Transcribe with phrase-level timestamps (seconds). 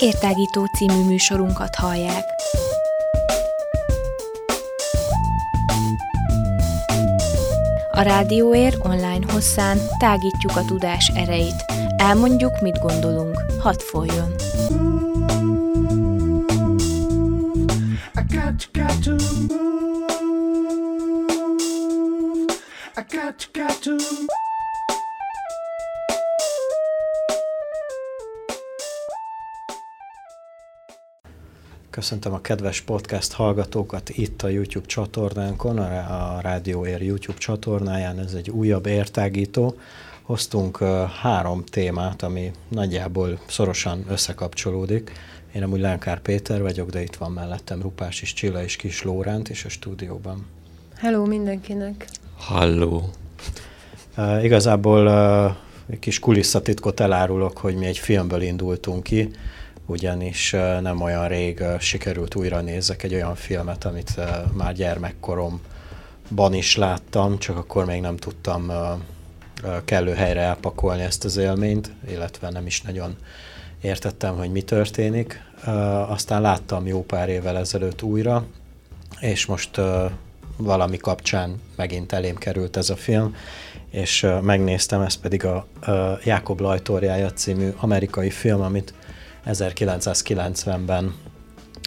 [0.00, 2.24] Értágító című műsorunkat hallják.
[7.90, 11.64] A Rádióér online hosszán tágítjuk a tudás erejét.
[11.96, 13.44] Elmondjuk, mit gondolunk.
[13.58, 14.34] Hadd folyjon!
[32.10, 38.18] Köszöntöm a kedves podcast hallgatókat itt a YouTube csatornánkon, a Rádióér YouTube csatornáján.
[38.18, 39.74] Ez egy újabb értágító.
[40.22, 40.78] Hoztunk
[41.20, 45.12] három témát, ami nagyjából szorosan összekapcsolódik.
[45.54, 49.48] Én amúgy Lenkár Péter vagyok, de itt van mellettem Rupás és Csilla és Kis Lóránt
[49.48, 50.46] is a stúdióban.
[50.94, 52.08] Hello mindenkinek!
[52.36, 53.10] Halló!
[54.16, 55.56] Uh, igazából uh,
[55.90, 59.30] egy kis kulisszatitkot elárulok, hogy mi egy filmből indultunk ki,
[59.90, 64.20] ugyanis nem olyan rég sikerült újra nézek egy olyan filmet, amit
[64.52, 68.72] már gyermekkoromban is láttam, csak akkor még nem tudtam
[69.84, 73.16] kellő helyre elpakolni ezt az élményt, illetve nem is nagyon
[73.80, 75.42] értettem, hogy mi történik.
[76.08, 78.44] Aztán láttam jó pár évvel ezelőtt újra,
[79.20, 79.80] és most
[80.56, 83.34] valami kapcsán megint elém került ez a film,
[83.90, 85.66] és megnéztem, ez pedig a
[86.24, 88.94] Jákob Lajtorjája című amerikai film, amit
[89.46, 91.14] 1990-ben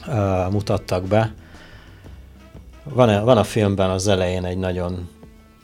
[0.07, 1.33] uh, mutattak be.
[2.83, 5.09] Van, van a filmben az elején egy nagyon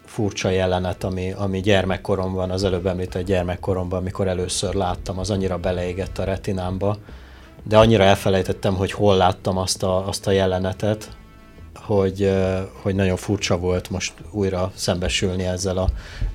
[0.05, 6.17] furcsa jelenet, ami, ami gyermekkoromban, az előbb említett gyermekkoromban, amikor először láttam, az annyira beleégett
[6.17, 6.97] a retinámba,
[7.63, 11.09] de annyira elfelejtettem, hogy hol láttam azt a, azt a jelenetet,
[11.75, 12.31] hogy,
[12.81, 15.89] hogy nagyon furcsa volt most újra szembesülni ezzel a...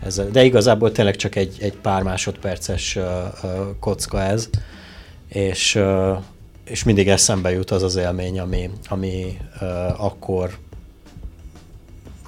[0.04, 0.28] Ezzel.
[0.30, 2.98] De igazából tényleg csak egy, egy pár másodperces
[3.80, 4.48] kocka ez
[5.34, 5.78] és,
[6.64, 9.38] és mindig eszembe jut az az élmény, ami, ami
[9.96, 10.56] akkor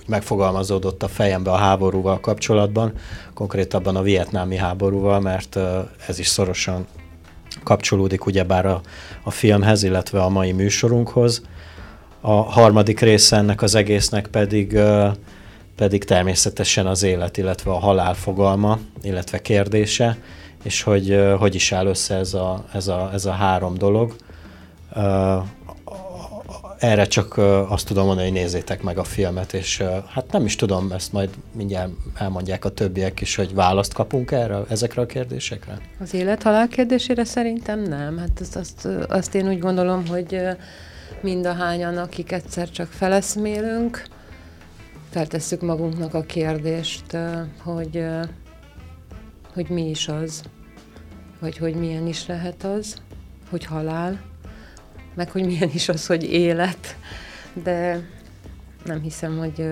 [0.06, 2.92] megfogalmazódott a fejembe a háborúval kapcsolatban,
[3.34, 5.58] konkrétabban a vietnámi háborúval, mert
[6.06, 6.86] ez is szorosan
[7.62, 8.80] kapcsolódik ugyebár a,
[9.22, 11.42] a filmhez, illetve a mai műsorunkhoz.
[12.20, 14.78] A harmadik része ennek az egésznek pedig,
[15.76, 20.18] pedig természetesen az élet, illetve a halál fogalma, illetve kérdése,
[20.62, 24.16] és hogy hogy is áll össze ez a, ez a, ez a három dolog.
[26.78, 27.36] Erre csak
[27.68, 31.30] azt tudom mondani, hogy nézzétek meg a filmet, és hát nem is tudom, ezt majd
[31.52, 35.78] mindjárt elmondják a többiek is, hogy választ kapunk erre, ezekre a kérdésekre?
[36.00, 38.18] Az élet-halál kérdésére szerintem nem.
[38.18, 40.40] Hát azt, azt, azt én úgy gondolom, hogy
[41.20, 44.02] mind a hányan, akik egyszer csak feleszmélünk,
[45.10, 47.16] feltesszük magunknak a kérdést,
[47.62, 48.04] hogy,
[49.56, 50.42] hogy mi is az,
[51.40, 52.96] vagy hogy milyen is lehet az,
[53.50, 54.20] hogy halál,
[55.14, 56.96] meg hogy milyen is az, hogy élet,
[57.62, 58.08] de
[58.84, 59.68] nem hiszem, hogy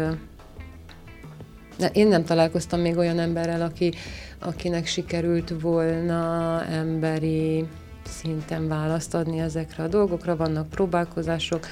[1.79, 3.95] de én nem találkoztam még olyan emberrel, aki,
[4.39, 7.69] akinek sikerült volna emberi
[8.05, 10.37] szinten választ adni ezekre a dolgokra.
[10.37, 11.67] Vannak próbálkozások,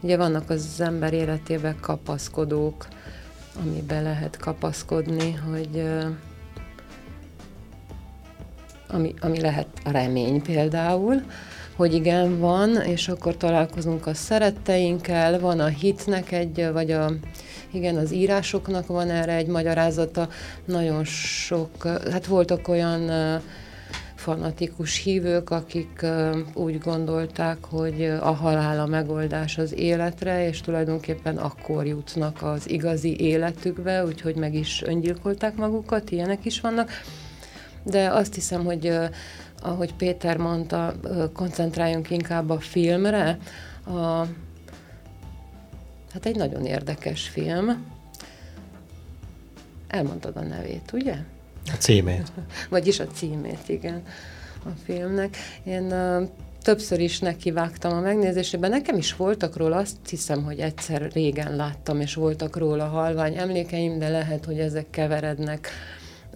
[0.00, 2.86] ugye vannak az ember életében kapaszkodók,
[3.60, 5.82] amiben lehet kapaszkodni, hogy
[8.88, 11.22] ami, ami lehet a remény például,
[11.76, 17.12] hogy igen, van, és akkor találkozunk a szeretteinkkel, van a hitnek egy, vagy a,
[17.70, 20.28] igen, az írásoknak van erre egy magyarázata,
[20.64, 23.10] nagyon sok, hát voltak olyan
[24.14, 26.06] fanatikus hívők, akik
[26.54, 33.20] úgy gondolták, hogy a halál a megoldás az életre, és tulajdonképpen akkor jutnak az igazi
[33.20, 36.90] életükbe, úgyhogy meg is öngyilkolták magukat, ilyenek is vannak
[37.88, 38.92] de azt hiszem, hogy
[39.62, 40.94] ahogy Péter mondta,
[41.32, 43.38] koncentráljunk inkább a filmre.
[43.86, 44.26] A,
[46.12, 47.86] hát egy nagyon érdekes film.
[49.88, 51.14] Elmondtad a nevét, ugye?
[51.66, 52.32] A címét.
[52.70, 54.02] Vagyis a címét, igen,
[54.64, 55.36] a filmnek.
[55.64, 55.94] Én
[56.62, 58.70] többször is nekivágtam a megnézésében.
[58.70, 63.98] Nekem is voltak róla, azt hiszem, hogy egyszer régen láttam, és voltak róla halvány emlékeim,
[63.98, 65.68] de lehet, hogy ezek keverednek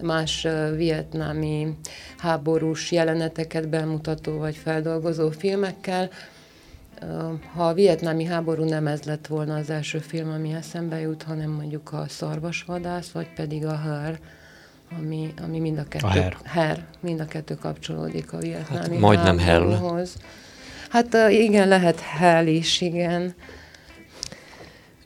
[0.01, 1.77] más vietnámi
[2.17, 6.09] háborús jeleneteket bemutató vagy feldolgozó filmekkel.
[7.53, 11.49] Ha a vietnámi háború nem ez lett volna az első film, ami eszembe jut, hanem
[11.49, 14.19] mondjuk a Szarvasvadász, vagy pedig a Her,
[14.97, 16.37] ami, ami mind a kettő, a her.
[16.43, 16.85] her.
[16.99, 20.05] mind a kettő kapcsolódik a vietnámi hát, majdnem hell.
[20.89, 23.33] Hát igen, lehet hell is, igen.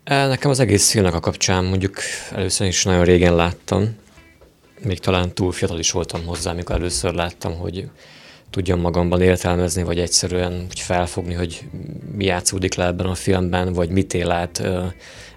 [0.03, 1.97] Nekem az egész filmnek a kapcsán mondjuk
[2.31, 3.95] először is nagyon régen láttam,
[4.83, 7.89] még talán túl fiatal is voltam hozzá, amikor először láttam, hogy
[8.49, 11.63] tudjam magamban értelmezni, vagy egyszerűen úgy felfogni, hogy
[12.15, 14.63] mi játszódik le ebben a filmben, vagy mit él át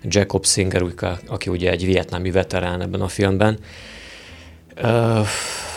[0.03, 0.85] Jacob Singer,
[1.27, 3.59] aki ugye egy vietnámi veterán ebben a filmben.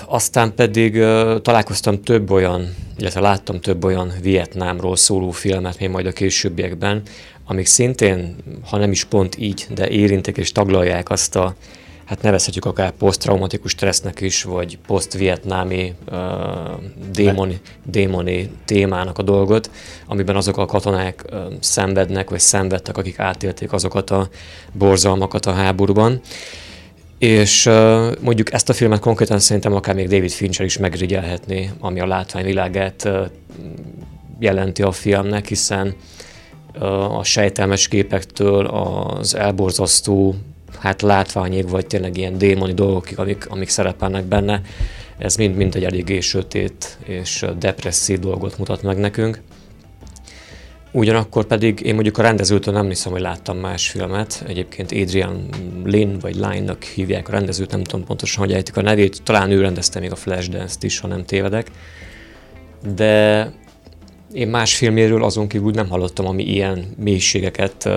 [0.05, 0.93] Aztán pedig
[1.41, 7.01] találkoztam több olyan, illetve láttam több olyan Vietnámról szóló filmet, még majd a későbbiekben,
[7.45, 8.35] amik szintén,
[8.69, 11.55] ha nem is pont így, de érintik és taglalják azt a
[12.05, 16.17] hát nevezhetjük akár posztraumatikus stressznek is, vagy poszt-vietnámi uh,
[17.11, 19.69] démoni, démoni témának a dolgot,
[20.07, 24.29] amiben azok a katonák uh, szenvednek, vagy szenvedtek, akik átélték azokat a
[24.71, 26.21] borzalmakat a háborúban.
[27.17, 31.99] És uh, mondjuk ezt a filmet konkrétan szerintem akár még David Fincher is megrigyelhetné, ami
[31.99, 33.25] a látványvilágát uh,
[34.39, 35.95] jelenti a filmnek, hiszen
[37.09, 40.35] a sejtelmes képektől az elborzasztó
[40.83, 44.61] hát látványig, vagy tényleg ilyen démoni dolgok, amik, amik szerepelnek benne,
[45.17, 49.41] ez mind-mind egy eléggé sötét és depresszív dolgot mutat meg nekünk.
[50.91, 54.43] Ugyanakkor pedig én mondjuk a rendezőtől nem hiszem, hogy láttam más filmet.
[54.47, 55.49] Egyébként Adrian
[55.83, 59.23] Lynn, vagy Line-nak hívják a rendezőt, nem tudom pontosan, hogy ejtik a nevét.
[59.23, 61.71] Talán ő rendezte még a Flashdance-t is, ha nem tévedek.
[62.95, 63.51] De
[64.33, 67.93] én más filméről azon kívül nem hallottam, ami ilyen mélységeket uh,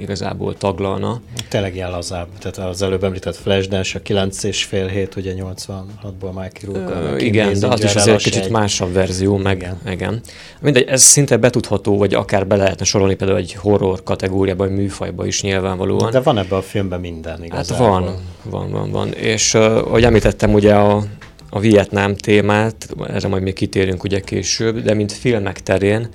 [0.00, 1.20] igazából taglalna.
[1.48, 2.28] Tényleg ilyen lazább.
[2.38, 6.94] Tehát az előbb említett Flashdance, a 9 és fél hét, ugye 86-ból Mikey Rourke.
[6.94, 8.50] Uh, igen, de az is azért kicsit egy...
[8.50, 9.78] másabb verzió, meg igen.
[9.90, 10.20] igen.
[10.60, 15.26] Mindegy, ez szinte betudható, vagy akár be lehetne sorolni például egy horror kategóriába, vagy műfajba
[15.26, 16.10] is nyilvánvalóan.
[16.10, 17.86] De van ebben a filmben minden igazából.
[17.86, 19.12] Hát van, van, van, van.
[19.12, 21.04] És uh, ahogy említettem, ugye a
[21.50, 26.08] a Vietnám témát, erre majd még kitérünk ugye később, de mint filmek terén,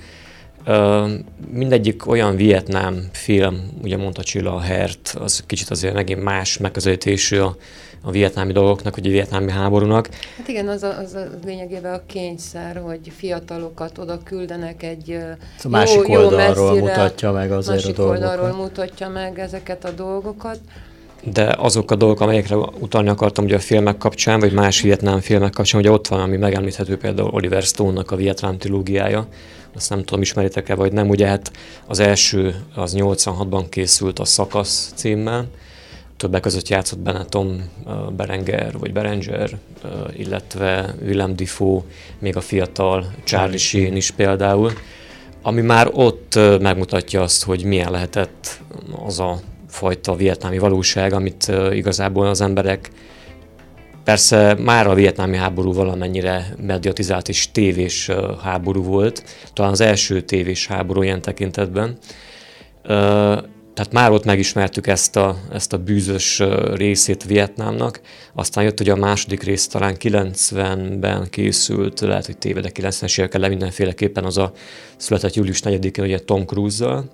[1.50, 7.38] mindegyik olyan Vietnám film, ugye mondta Csilla a Hert, az kicsit azért megint más megközelítésű
[7.38, 7.56] a,
[8.02, 10.08] a vietnámi dolgoknak, vagy a vietnámi háborúnak.
[10.36, 15.18] Hát igen, az a, az a lényegében a kényszer, hogy fiatalokat oda küldenek egy
[15.62, 18.22] a másik jó, oldalról jó mutatja meg azért másik a dolgokat.
[18.22, 20.58] oldalról mutatja meg ezeket a dolgokat
[21.32, 25.52] de azok a dolgok, amelyekre utalni akartam ugye a filmek kapcsán, vagy más vietnám filmek
[25.52, 29.26] kapcsán, ugye ott van, ami megemlíthető például Oliver Stone-nak a Vietnám trilógiája,
[29.74, 31.52] azt nem tudom, ismeritek-e vagy nem, ugye hát
[31.86, 35.46] az első az 86-ban készült a Szakasz címmel,
[36.16, 37.70] többek között játszott benne Tom
[38.16, 39.58] Berenger, vagy Berenger,
[40.16, 41.82] illetve Willem Dafoe,
[42.18, 44.72] még a fiatal Charlie Sheen is például,
[45.42, 48.60] ami már ott megmutatja azt, hogy milyen lehetett
[49.06, 49.40] az a
[49.74, 52.90] fajta vietnámi valóság, amit igazából az emberek
[54.04, 58.10] Persze már a vietnámi háború valamennyire mediatizált és tévés
[58.42, 61.98] háború volt, talán az első tévés háború ilyen tekintetben.
[63.74, 66.42] Tehát már ott megismertük ezt a, ezt a bűzös
[66.74, 68.00] részét Vietnámnak,
[68.34, 73.48] aztán jött ugye a második rész, talán 90-ben készült, lehet, hogy tévedek 90-es évekkel le
[73.48, 74.52] mindenféleképpen az a
[74.96, 77.04] született július 4-én ugye Tom Cruise-zal,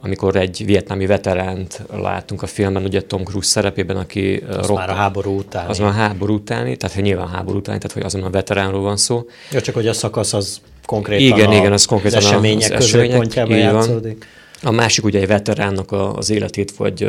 [0.00, 4.42] amikor egy vietnámi veteránt látunk a filmben, ugye Tom Cruise szerepében, aki...
[4.48, 5.70] Az rock, már a háború utáni.
[5.70, 8.96] Az már a háború utáni, tehát nyilván háború utáni, tehát hogy azon a veteránról van
[8.96, 9.24] szó.
[9.50, 12.90] Ja, csak hogy a szakasz az konkrétan igen, a, igen, az konkrétan az események, az
[12.90, 14.26] középpontjában játszódik.
[14.62, 17.08] A másik ugye egy veteránnak az életét vagy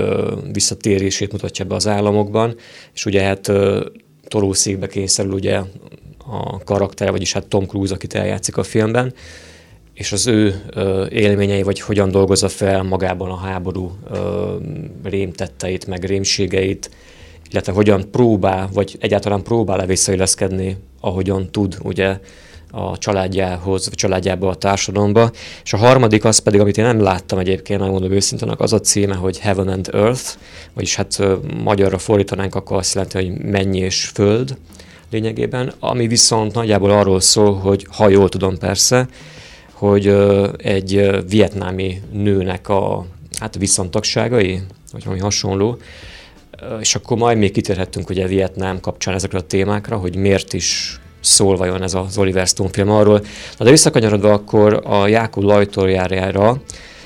[0.51, 2.55] visszatérését mutatja be az államokban,
[2.93, 3.51] és ugye hát
[4.27, 5.59] tolószékbe kényszerül ugye
[6.31, 9.13] a karakter, vagyis hát Tom Cruise, akit eljátszik a filmben,
[9.97, 10.63] és az ő
[11.09, 13.91] élményei, vagy hogyan dolgozza fel magában a háború
[15.03, 16.89] rémtetteit, meg rémségeit,
[17.49, 22.19] illetve hogyan próbál, vagy egyáltalán próbál-e visszailleszkedni, ahogyan tud, ugye,
[22.71, 25.31] a családjához, vagy családjába, a társadalomba.
[25.63, 29.15] És a harmadik az pedig, amit én nem láttam egyébként, megmondom őszintén, az a címe,
[29.15, 30.37] hogy Heaven and Earth,
[30.73, 31.21] vagyis hát
[31.63, 34.57] magyarra fordítanánk, akkor azt jelenti, hogy mennyi és föld
[35.11, 39.07] lényegében, ami viszont nagyjából arról szól, hogy ha jól tudom persze,
[39.77, 40.07] hogy
[40.57, 43.05] egy vietnámi nőnek a
[43.39, 45.77] hát viszontagságai, vagy valami hasonló,
[46.79, 51.57] és akkor majd még kitérhettünk ugye Vietnám kapcsán ezekre a témákra, hogy miért is szól
[51.57, 53.21] vajon ez az Oliver Stone film arról.
[53.57, 56.61] Na de visszakanyarodva akkor a Jákó lajtorjára,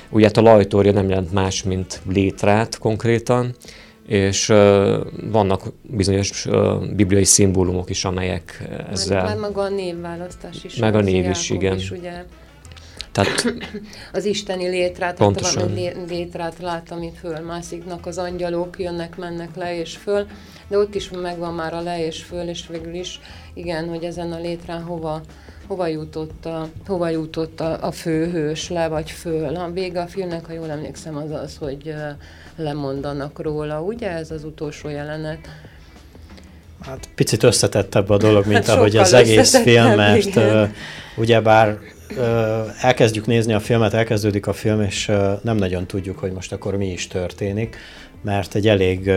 [0.09, 3.55] ugye hát a lajtorja nem jelent más, mint létrát konkrétan,
[4.07, 4.95] és uh,
[5.31, 9.23] vannak bizonyos uh, bibliai szimbólumok is, amelyek ezzel...
[9.23, 10.75] Meg, meg maga a névválasztás is.
[10.75, 11.75] Meg a név is, igen.
[11.75, 12.23] Is, ugye
[13.11, 13.53] tehát,
[14.13, 15.69] az isteni létrát, pontosan.
[15.69, 20.27] Hát létrát lát, ami fölmásziknak, az angyalok jönnek, mennek le és föl,
[20.67, 23.19] de ott is megvan már a le és föl, és végül is
[23.53, 25.21] igen, hogy ezen a létrán hova,
[25.67, 29.55] hova jutott, a, hova jutott a, a főhős, le vagy föl.
[29.55, 31.93] A vége a filmnek, ha jól emlékszem, az az, hogy
[32.55, 35.39] lemondanak róla, ugye ez az utolsó jelenet.
[36.81, 40.69] Hát picit összetettebb a dolog, mint hát ahogy az egész film, mert uh,
[41.17, 41.79] ugyebár
[42.81, 46.91] elkezdjük nézni a filmet, elkezdődik a film, és nem nagyon tudjuk, hogy most akkor mi
[46.91, 47.75] is történik,
[48.21, 49.11] mert egy elég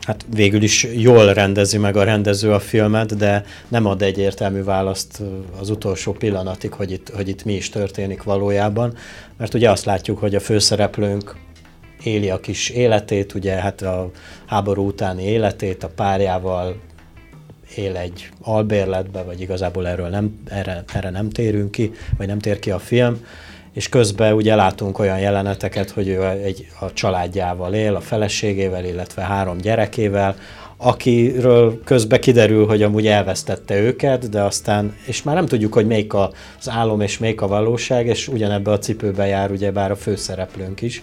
[0.00, 5.22] hát végül is jól rendezi meg a rendező a filmet, de nem ad egyértelmű választ
[5.60, 8.94] az utolsó pillanatig, hogy itt, hogy itt mi is történik valójában,
[9.36, 11.36] mert ugye azt látjuk, hogy a főszereplőnk
[12.02, 14.10] éli a kis életét, ugye hát a
[14.46, 16.76] háború utáni életét, a párjával
[17.74, 22.58] él egy albérletbe, vagy igazából erről nem, erre, erre nem térünk ki, vagy nem tér
[22.58, 23.24] ki a film,
[23.72, 29.22] és közben ugye látunk olyan jeleneteket, hogy ő egy, a családjával él, a feleségével, illetve
[29.22, 30.36] három gyerekével,
[30.76, 36.14] akiről közben kiderül, hogy amúgy elvesztette őket, de aztán, és már nem tudjuk, hogy melyik
[36.14, 40.82] az álom és melyik a valóság, és ugyanebbe a cipőbe jár ugye bár a főszereplőnk
[40.82, 41.02] is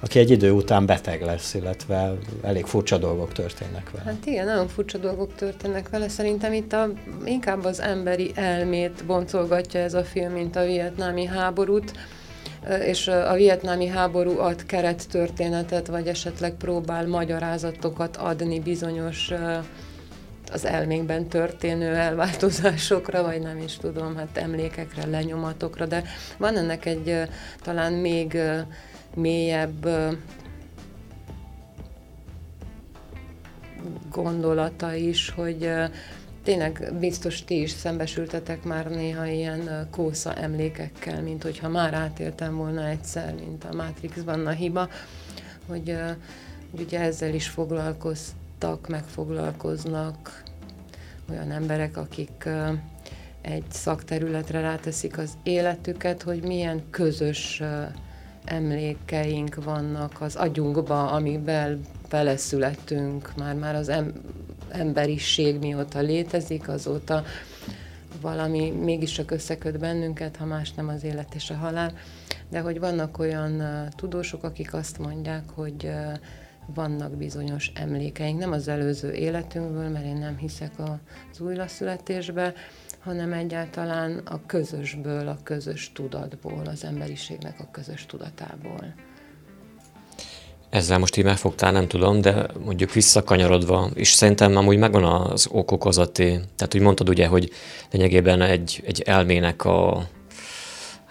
[0.00, 4.04] aki egy idő után beteg lesz, illetve elég furcsa dolgok történnek vele.
[4.04, 6.08] Hát igen, nagyon furcsa dolgok történnek vele.
[6.08, 6.88] Szerintem itt a,
[7.24, 11.92] inkább az emberi elmét boncolgatja ez a film, mint a vietnámi háborút
[12.84, 19.32] és a vietnámi háború ad keret történetet, vagy esetleg próbál magyarázatokat adni bizonyos
[20.52, 26.02] az elménkben történő elváltozásokra, vagy nem is tudom, hát emlékekre, lenyomatokra, de
[26.36, 27.22] van ennek egy
[27.62, 28.38] talán még
[29.16, 29.88] mélyebb
[34.10, 35.70] gondolata is, hogy
[36.42, 42.88] tényleg biztos ti is szembesültetek már néha ilyen kósza emlékekkel, mint hogyha már átéltem volna
[42.88, 44.88] egyszer, mint a Matrixban a hiba,
[45.66, 45.96] hogy,
[46.70, 50.42] hogy ugye ezzel is foglalkoztak, megfoglalkoznak
[51.30, 52.48] olyan emberek, akik
[53.40, 57.62] egy szakterületre ráteszik az életüket, hogy milyen közös
[58.46, 61.78] emlékeink vannak az agyunkba, amivel
[62.10, 64.20] beleszülettünk, már-már az em-
[64.68, 67.24] emberiség mióta létezik, azóta
[68.20, 71.92] valami mégiscsak összeköt bennünket, ha más nem az élet és a halál,
[72.48, 73.62] de hogy vannak olyan
[73.96, 75.90] tudósok, akik azt mondják, hogy
[76.74, 82.54] vannak bizonyos emlékeink, nem az előző életünkből, mert én nem hiszek az újlaszületésbe,
[83.06, 88.94] hanem egyáltalán a közösből, a közös tudatból, az emberiségnek a közös tudatából.
[90.70, 96.40] Ezzel most így megfogtál, nem tudom, de mondjuk visszakanyarodva, és szerintem amúgy megvan az okokozati,
[96.56, 97.50] tehát úgy mondtad ugye, hogy
[97.90, 100.08] lényegében egy, egy elmének a,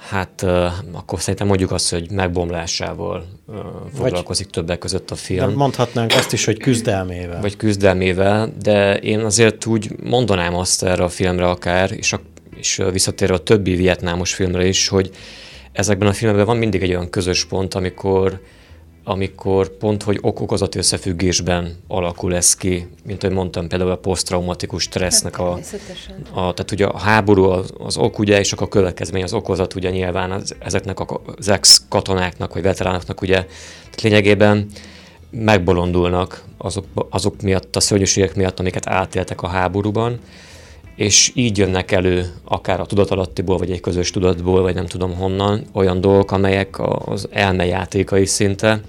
[0.10, 3.56] Hát uh, akkor szerintem mondjuk azt, hogy megbomlásával uh,
[3.96, 5.50] foglalkozik Vagy, többek között a film.
[5.50, 7.42] De mondhatnánk azt is, hogy küzdelmével.
[7.42, 12.20] Vagy küzdelmével, de én azért úgy mondanám azt erre a filmre akár, és, a,
[12.56, 15.10] és visszatérve a többi vietnámos filmre is, hogy
[15.72, 18.42] ezekben a filmekben van mindig egy olyan közös pont, amikor
[19.08, 25.40] amikor pont, hogy okokozati összefüggésben alakul ez ki, mint ahogy mondtam, például a posztraumatikus stressznek
[25.40, 25.52] a,
[26.34, 29.76] a, tehát ugye a háború az, az ok, ugye, és akkor a következmény az okozat,
[29.76, 30.98] ugye nyilván az, ezeknek
[31.38, 33.46] az ex-katonáknak, vagy veteránoknak, ugye,
[34.02, 34.66] lényegében
[35.30, 40.20] megbolondulnak azok, azok miatt, a szörnyűségek miatt, amiket átéltek a háborúban,
[40.96, 45.66] és így jönnek elő akár a tudatalattiból, vagy egy közös tudatból, vagy nem tudom honnan,
[45.74, 48.80] olyan dolgok, amelyek az elmejátékai szinte,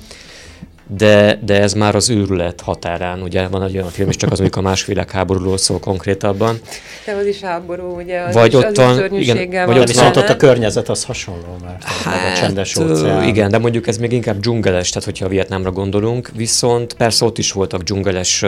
[0.97, 4.39] de, de ez már az őrület határán, ugye van egy olyan film is, csak az
[4.39, 6.61] mondjuk a más világháborúról szól konkrétabban.
[7.05, 10.29] De az is háború, ugye, az vagy is, ott az igen, vagy ott viszont ott
[10.29, 13.29] a környezet az hasonló, mert hát, a csendes óceán.
[13.29, 17.39] Igen, de mondjuk ez még inkább dzsungeles, tehát hogyha a Vietnámra gondolunk, viszont persze ott
[17.39, 18.45] is voltak dzsungeles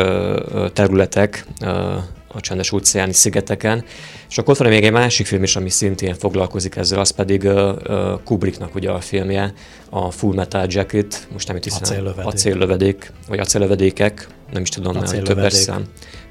[0.73, 1.45] területek,
[2.39, 3.85] a csendes óceáni szigeteken.
[4.29, 7.43] És akkor ott van még egy másik film is, ami szintén foglalkozik ezzel, az pedig
[7.43, 9.53] uh, Kubricknak ugye a filmje,
[9.91, 12.27] a Full Metal Jacket, most nem itt hiszem, acéllövedék.
[12.27, 14.97] acéllövedék, vagy acéllövedékek, nem is tudom,
[15.35, 15.85] mert szám.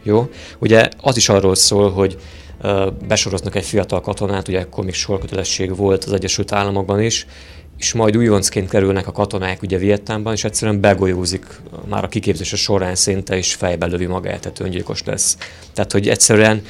[0.03, 2.17] Jó, ugye az is arról szól, hogy
[3.07, 7.25] besoroznak egy fiatal katonát, ugye akkor még sorkötelesség volt az Egyesült Államokban is,
[7.77, 11.45] és majd újoncként kerülnek a katonák ugye Vietnámban, és egyszerűen begolyózik
[11.89, 15.37] már a kiképzése során szinte, és fejbe lövi magát, tehát öngyilkos lesz.
[15.73, 16.61] Tehát, hogy egyszerűen,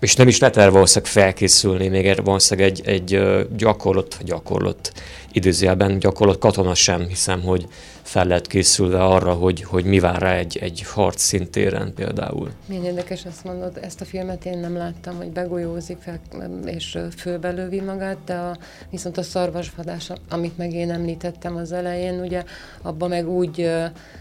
[0.00, 3.20] és nem is lehet erre valószínűleg felkészülni, még valószínűleg egy, egy
[3.56, 4.92] gyakorlott, gyakorlott
[5.32, 7.66] időzőjelben gyakorlott katona sem hiszem, hogy
[8.02, 12.50] fel lehet készülve arra, hogy, hogy mi vár rá egy, egy harc szintéren például.
[12.66, 16.20] Milyen érdekes azt mondod, ezt a filmet én nem láttam, hogy begolyózik fel
[16.64, 18.56] és fölbelővi magát, de a,
[18.90, 22.44] viszont a szarvasvadás, amit meg én említettem az elején, ugye
[22.82, 23.70] abban meg úgy,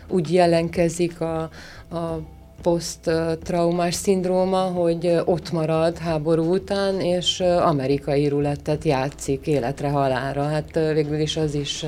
[0.08, 1.42] úgy jelenkezik a,
[1.90, 2.20] a
[2.62, 10.44] poszttraumás szindróma, hogy ott marad háború után, és amerikai rulettet játszik életre halálra.
[10.44, 11.86] Hát végül is az is,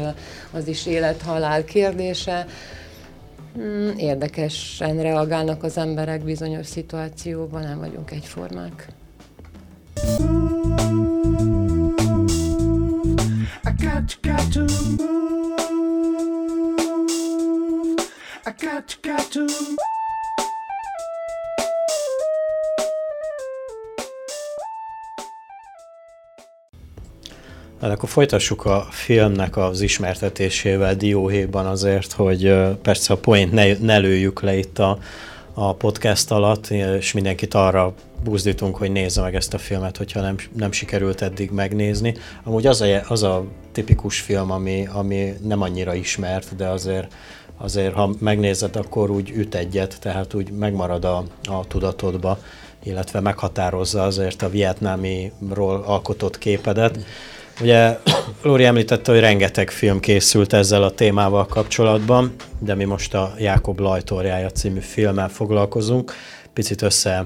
[0.51, 2.45] az is élet-halál kérdése.
[3.57, 8.87] Mm, érdekesen reagálnak az emberek bizonyos szituációban, nem vagyunk egyformák.
[13.63, 14.55] I got, got
[18.57, 19.37] got, got
[27.81, 33.97] Hát akkor folytassuk a filmnek az ismertetésével dióhéjban azért, hogy persze a point ne, ne
[33.97, 34.97] lőjük le itt a,
[35.53, 40.35] a podcast alatt, és mindenkit arra buzdítunk, hogy nézze meg ezt a filmet, hogyha nem,
[40.53, 42.15] nem sikerült eddig megnézni.
[42.43, 47.13] Amúgy az a, az a tipikus film, ami, ami nem annyira ismert, de azért,
[47.57, 52.39] azért ha megnézed, akkor úgy üt egyet, tehát úgy megmarad a, a tudatodba,
[52.83, 56.99] illetve meghatározza azért a vietnámiról alkotott képedet.
[57.61, 57.99] Ugye
[58.41, 63.79] Lóri említette, hogy rengeteg film készült ezzel a témával kapcsolatban, de mi most a Jákob
[63.79, 66.13] Lajtorjája című filmmel foglalkozunk,
[66.53, 67.25] picit össze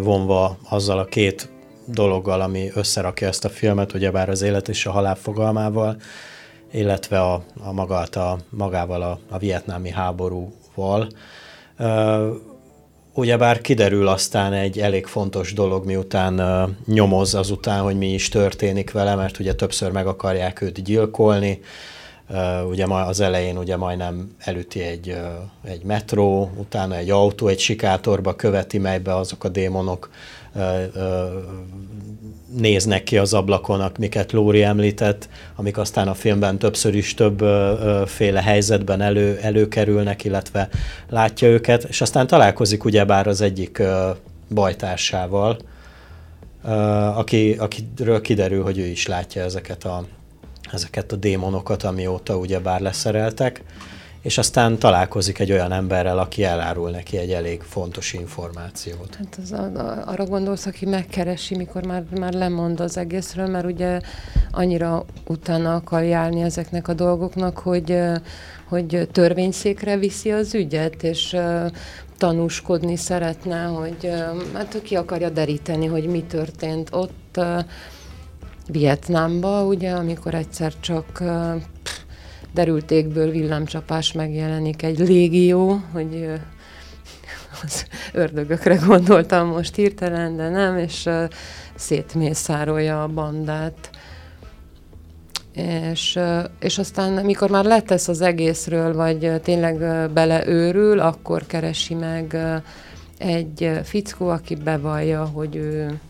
[0.00, 1.50] vonva azzal a két
[1.86, 5.96] dologgal, ami összerakja ezt a filmet, ugyebár az élet és a halál fogalmával,
[6.72, 11.08] illetve a, a magát a, magával a, a vietnámi háborúval.
[13.18, 18.92] Ugyebár kiderül aztán egy elég fontos dolog, miután uh, nyomoz azután, hogy mi is történik
[18.92, 21.60] vele, mert ugye többször meg akarják őt gyilkolni,
[22.28, 25.16] uh, ugye az elején ugye majdnem elüti egy,
[25.64, 30.10] egy metró, utána egy autó egy sikátorba követi, melybe azok a démonok
[32.56, 39.00] néznek ki az ablakon, miket Lóri említett, amik aztán a filmben többször is többféle helyzetben
[39.00, 40.68] elő, előkerülnek, illetve
[41.08, 43.82] látja őket, és aztán találkozik ugyebár az egyik
[44.48, 45.58] bajtársával,
[47.14, 50.04] aki, akiről kiderül, hogy ő is látja ezeket a,
[50.72, 53.62] ezeket a démonokat, amióta ugyebár leszereltek,
[54.26, 59.14] és aztán találkozik egy olyan emberrel, aki elárul neki egy elég fontos információt.
[59.14, 59.52] Hát az,
[60.04, 64.00] arra gondolsz, aki megkeresi, mikor már, már lemond az egészről, mert ugye
[64.50, 67.98] annyira utána akar járni ezeknek a dolgoknak, hogy,
[68.68, 71.36] hogy törvényszékre viszi az ügyet, és
[72.16, 74.10] tanúskodni szeretne, hogy
[74.54, 77.40] hát ki akarja deríteni, hogy mi történt ott
[78.68, 81.22] Vietnámba, ugye, amikor egyszer csak
[82.56, 86.28] derültékből villámcsapás megjelenik egy légió, hogy
[87.62, 91.08] az ördögökre gondoltam most hirtelen, de nem, és
[91.74, 93.90] szétmészárolja a bandát.
[95.92, 96.18] És,
[96.60, 99.78] és aztán, mikor már letesz az egészről, vagy tényleg
[100.12, 102.36] beleőrül, akkor keresi meg
[103.18, 106.00] egy fickó, aki bevallja, hogy ő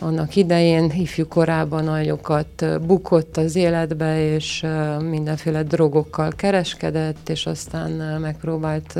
[0.00, 4.66] annak idején ifjú korában nagyokat bukott az életbe, és
[5.00, 8.98] mindenféle drogokkal kereskedett, és aztán megpróbált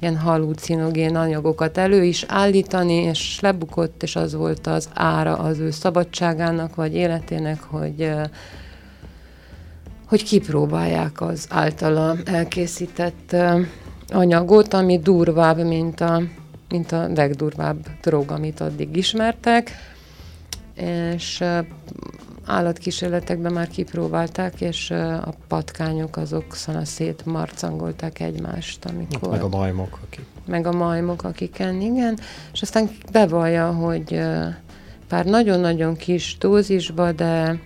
[0.00, 5.70] ilyen halucinogén anyagokat elő is állítani, és lebukott, és az volt az ára az ő
[5.70, 8.12] szabadságának, vagy életének, hogy
[10.06, 13.36] hogy kipróbálják az általa elkészített
[14.08, 16.22] anyagot, ami durvább, mint a,
[16.68, 19.70] mint a legdurvább drog, amit addig ismertek
[20.80, 21.44] és
[22.44, 29.30] állatkísérletekben már kipróbálták, és a patkányok azok szana szét marcangolták egymást, amikor...
[29.30, 30.24] Meg a majmok, akik.
[30.46, 32.18] Meg a majmok, akiken, igen.
[32.52, 34.20] És aztán bevallja, hogy
[35.08, 37.60] pár nagyon-nagyon kis dózisba, de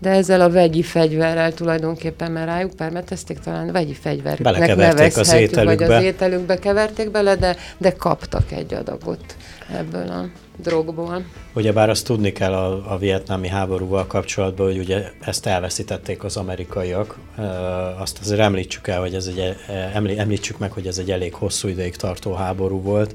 [0.00, 5.82] de ezzel a vegyi fegyverrel tulajdonképpen, mert rájuk permetezték, talán vegyi fegyvernek nevezhetjük, az vagy
[5.82, 9.36] az ételükbe keverték bele, de, de kaptak egy adagot
[9.78, 10.28] ebből a
[10.62, 11.24] drogból.
[11.54, 17.18] Ugyebár azt tudni kell a, a vietnámi háborúval kapcsolatban, hogy ugye ezt elveszítették az amerikaiak.
[17.98, 19.56] Azt azért említsük el, hogy ez egy,
[20.18, 23.14] említsük meg, hogy ez egy elég hosszú ideig tartó háború volt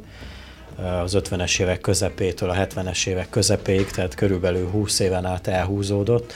[1.04, 6.34] az 50-es évek közepétől a 70-es évek közepéig, tehát körülbelül 20 éven át elhúzódott,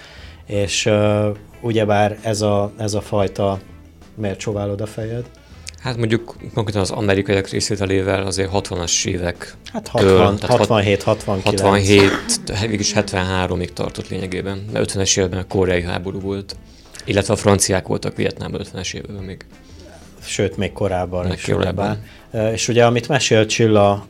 [0.50, 0.90] és
[1.62, 3.60] ugyebár ez a, ez a fajta,
[4.16, 5.26] miért csóválod a fejed?
[5.80, 9.56] Hát mondjuk konkrétan az amerikaiak részvételével azért 60-as évek.
[9.74, 11.62] Hát 60, től, 67, 69.
[11.62, 12.12] 67,
[12.60, 16.56] végülis 73-ig tartott lényegében, mert 50-es években a koreai háború volt,
[17.06, 19.46] illetve a franciák voltak Vietnámban 50-es években még.
[20.22, 21.44] Sőt, még korábban még is.
[21.44, 22.04] Korábban.
[22.54, 24.06] És ugye, amit mesél Csilla,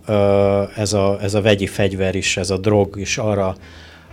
[0.76, 3.56] ez a, ez a vegyi fegyver is, ez a drog is arra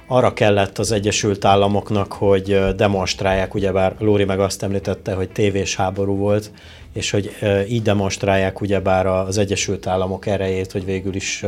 [0.07, 6.17] arra kellett az Egyesült Államoknak, hogy demonstrálják, ugyebár Lóri meg azt említette, hogy tévés háború
[6.17, 6.51] volt,
[6.93, 7.31] és hogy
[7.69, 11.45] így demonstrálják ugyebár az Egyesült Államok erejét, hogy végül is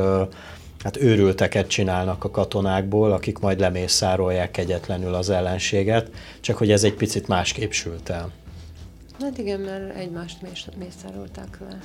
[0.83, 6.94] hát őrülteket csinálnak a katonákból, akik majd lemészárolják kegyetlenül az ellenséget, csak hogy ez egy
[6.94, 8.31] picit másképp sült el.
[9.21, 10.38] Hát igen, mert egymást
[10.79, 11.79] mészárolták le.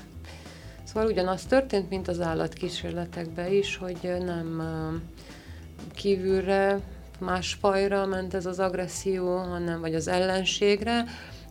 [0.83, 4.61] Szóval ugyanaz történt, mint az állatkísérletekben is, hogy nem
[5.93, 6.79] kívülre,
[7.19, 11.05] más fajra ment ez az agresszió, hanem vagy az ellenségre,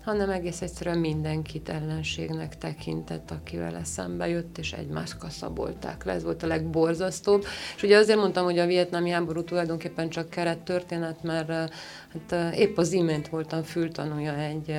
[0.04, 6.12] hanem egész egyszerűen mindenkit ellenségnek tekintett, akivel eszembe jött, és egymást kaszabolták le.
[6.12, 7.44] Ez volt a legborzasztóbb.
[7.76, 12.78] És ugye azért mondtam, hogy a vietnámi háború tulajdonképpen csak keret történet, mert hát, épp
[12.78, 14.76] az imént voltam fültanúja egy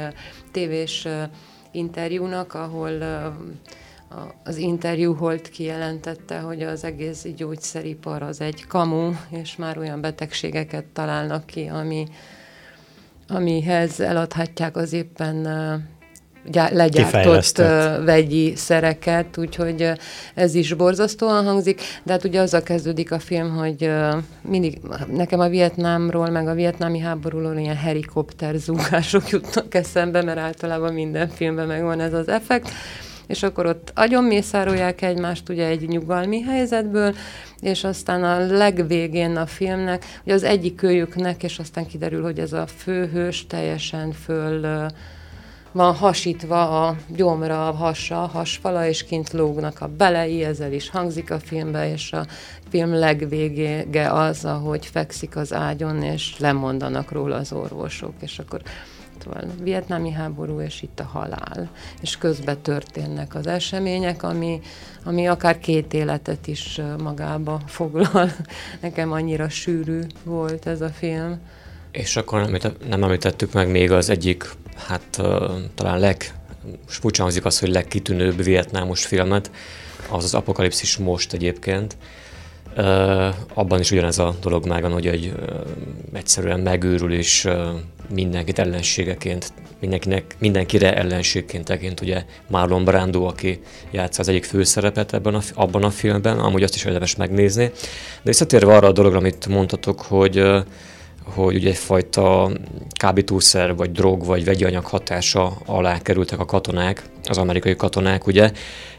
[0.52, 1.08] tévés
[1.72, 2.92] interjúnak, ahol
[4.44, 10.86] az interjú holt kijelentette, hogy az egész gyógyszeripar az egy kamu, és már olyan betegségeket
[10.86, 12.08] találnak ki, ami,
[13.28, 15.48] amihez eladhatják az éppen
[16.52, 17.58] legyártott
[18.06, 19.92] vegyi szereket, úgyhogy
[20.34, 23.92] ez is borzasztóan hangzik, de hát ugye azzal kezdődik a film, hogy
[24.42, 30.94] mindig nekem a Vietnámról, meg a vietnámi háborúról ilyen helikopter zúgások jutnak eszembe, mert általában
[30.94, 32.70] minden filmben megvan ez az effekt,
[33.34, 37.16] és akkor ott agyon mészárolják egymást ugye egy nyugalmi helyzetből,
[37.60, 42.54] és aztán a legvégén a filmnek, ugye az egyik kölyüknek, és aztán kiderül, hogy ez
[42.54, 44.88] a főhős teljesen föl
[45.72, 50.90] van hasítva a gyomra, a hasa, a hasfala, és kint lógnak a belei, ezzel is
[50.90, 52.26] hangzik a filmbe, és a
[52.70, 58.62] film legvégége az, ahogy fekszik az ágyon, és lemondanak róla az orvosok, és akkor
[59.24, 59.52] van.
[59.62, 61.70] Vietnámi háború, és itt a halál.
[62.02, 64.62] És közben történnek az események, ami,
[65.04, 68.32] ami akár két életet is magába foglal.
[68.82, 71.40] Nekem annyira sűrű volt ez a film.
[71.92, 72.60] És akkor
[72.90, 75.22] nem említettük meg még az egyik, hát
[75.76, 76.34] talán leg,
[76.86, 79.52] furcsa hangzik az, hogy legkitűnőbb vietnámos filmet,
[80.10, 81.98] az az Apokalipszis most egyébként,
[83.54, 85.34] abban is ugyanez a dolog megvan, hogy egy
[86.14, 87.48] egyszerűen megőrül és
[88.14, 93.60] mindenkit ellenségeként, mindenkinek, mindenkire ellenségként tekint, ugye Marlon Brando, aki
[93.92, 97.66] játsza az egyik főszerepet ebben a, abban a filmben, amúgy azt is érdemes megnézni.
[97.66, 97.72] De
[98.24, 100.44] visszatérve arra a dologra, amit mondtatok, hogy
[101.24, 102.52] hogy ugye egyfajta
[102.98, 108.52] kábítószer, vagy drog, vagy vegyi anyag hatása alá kerültek a katonák, az amerikai katonák, ugye,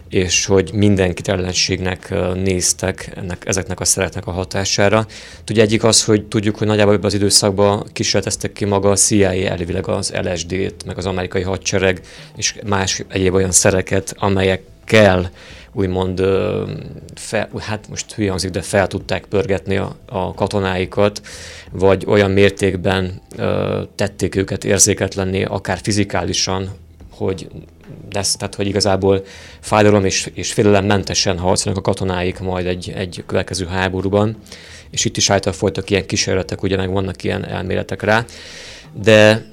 [0.09, 5.07] és hogy mindenkit ellenségnek néztek ennek, ezeknek a szeretnek a hatására.
[5.51, 9.33] Ugye egyik az, hogy tudjuk, hogy nagyjából ebben az időszakban kísérleteztek ki maga a CIA
[9.33, 12.01] elvileg az LSD-t, meg az amerikai hadsereg,
[12.37, 15.31] és más egyéb olyan szereket, amelyekkel
[15.75, 16.19] úgymond,
[17.15, 21.21] fel, hát most hülye hangzik, de fel tudták pörgetni a, a katonáikat,
[21.71, 26.71] vagy olyan mértékben ö, tették őket érzéketlenni, akár fizikálisan,
[27.11, 27.49] hogy
[28.13, 29.25] lesz, tehát hogy igazából
[29.61, 34.37] fájdalom és, és félelemmentesen harcolnak a katonáik majd egy, egy következő háborúban,
[34.91, 38.25] és itt is által folytak ilyen kísérletek, ugye meg vannak ilyen elméletek rá,
[39.03, 39.47] de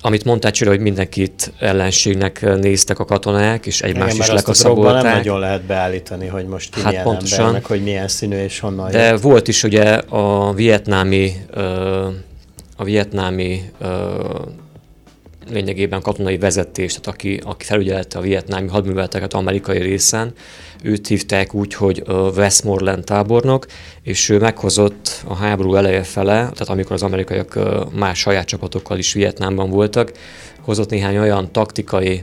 [0.00, 5.02] amit mondtál Csira, hogy mindenkit ellenségnek néztek a katonák, és egymást Igen, is lekaszabolták.
[5.02, 8.36] nem nagyon lehet beállítani, hogy most ki hát milyen pontosan, ember, meg hogy milyen színű
[8.36, 9.20] és honnan De jött.
[9.20, 11.32] volt is ugye a vietnámi,
[12.76, 13.70] a vietnámi
[15.50, 20.32] lényegében katonai vezetés, tehát aki, aki felügyelte a vietnámi hadműveleteket amerikai részen,
[20.82, 22.02] őt hívták úgy, hogy
[22.36, 23.66] Westmoreland tábornok,
[24.02, 27.58] és ő meghozott a háború eleje fele, tehát amikor az amerikaiak
[27.94, 30.12] más saját csapatokkal is Vietnámban voltak,
[30.60, 32.22] hozott néhány olyan taktikai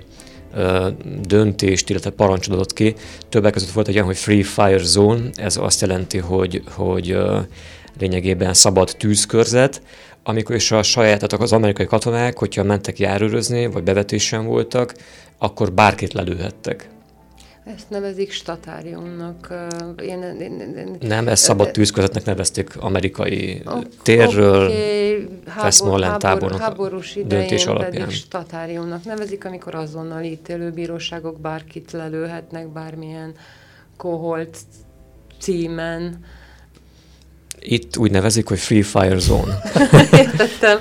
[1.21, 2.95] döntést, illetve parancsot adott ki.
[3.29, 7.17] Többek között volt egy olyan, hogy Free Fire Zone, ez azt jelenti, hogy, hogy
[7.99, 9.81] lényegében szabad tűzkörzet,
[10.27, 14.93] amikor is a saját, tehát az amerikai katonák, hogyha mentek járőrözni, vagy bevetésen voltak,
[15.37, 16.89] akkor bárkit lelőhettek.
[17.75, 19.53] Ezt nevezik statáriumnak.
[20.01, 25.27] Én, én, én, Nem, ezt szabad tűzközetnek nevezték amerikai okay, térről, okay.
[25.63, 27.91] Westmoreland tábornok háborús döntés alapján.
[27.91, 33.33] pedig statáriumnak nevezik, amikor azonnal ítélőbíróságok bárkit lelőhetnek bármilyen
[33.97, 34.57] koholt
[35.39, 36.23] címen.
[37.67, 39.61] Itt úgy nevezik, hogy Free Fire Zone.
[40.11, 40.79] Értettem,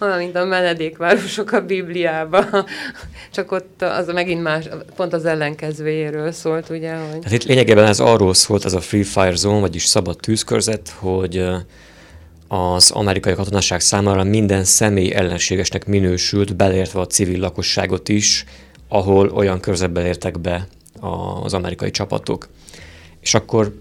[0.00, 2.66] olyan, mint a menedékvárosok a Bibliában.
[3.32, 6.94] Csak ott az megint más, pont az ellenkezőjéről szólt, ugye?
[6.94, 7.24] Hogy...
[7.24, 11.44] Hát itt lényegében ez arról szólt, ez a Free Fire Zone, vagyis szabad tűzkörzet, hogy
[12.48, 18.44] az amerikai katonaság számára minden személy ellenségesnek minősült, beleértve a civil lakosságot is,
[18.88, 20.66] ahol olyan körzetbe értek be
[21.42, 22.48] az amerikai csapatok.
[23.20, 23.74] És akkor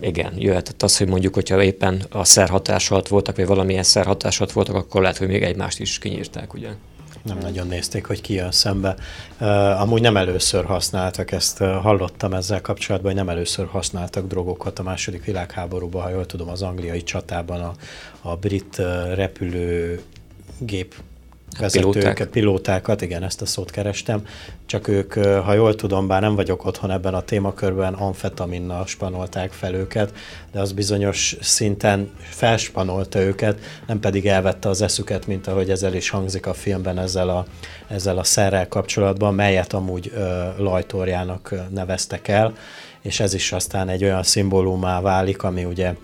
[0.00, 4.52] igen, jöhetett az, hogy mondjuk, hogyha éppen a szerhatás alatt voltak, vagy valamilyen szerhatás alatt
[4.52, 6.68] voltak, akkor lehet, hogy még egymást is kinyírták, ugye?
[7.22, 8.96] Nem nagyon nézték, hogy ki jön szembe.
[9.40, 14.82] Uh, amúgy nem először használtak, ezt hallottam ezzel kapcsolatban, hogy nem először használtak drogokat a
[14.82, 17.74] második világháborúban, ha jól tudom, az angliai csatában a,
[18.28, 20.94] a brit uh, repülőgép
[21.58, 22.28] vezetőket, pilóták.
[22.28, 24.22] pilótákat, igen, ezt a szót kerestem,
[24.66, 29.74] csak ők, ha jól tudom, bár nem vagyok otthon ebben a témakörben, amfetaminnal spanolták fel
[29.74, 30.12] őket,
[30.52, 36.10] de az bizonyos szinten felspanolta őket, nem pedig elvette az eszüket, mint ahogy ezzel is
[36.10, 37.46] hangzik a filmben ezzel a,
[37.88, 42.52] ezzel a szerrel kapcsolatban, melyet amúgy ö, lajtorjának neveztek el,
[43.02, 45.94] és ez is aztán egy olyan szimbólumá válik, ami ugye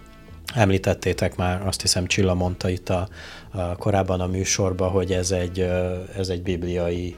[0.55, 3.09] Említettétek már, azt hiszem Csilla mondta itt a,
[3.44, 3.44] a
[3.79, 5.61] korábban a műsorban, hogy ez egy,
[6.17, 7.17] ez egy bibliai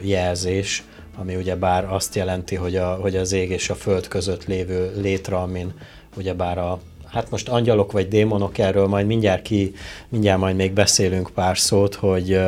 [0.00, 0.84] jelzés,
[1.16, 4.92] ami ugye bár azt jelenti, hogy, a, hogy az ég és a föld között lévő
[5.00, 5.74] létre, amin
[6.16, 9.72] ugye bár a hát most angyalok vagy démonok, erről majd mindjárt ki,
[10.08, 12.40] mindjárt majd még beszélünk pár szót, hogy,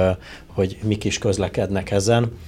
[0.47, 2.39] hogy mik is közlekednek ezen.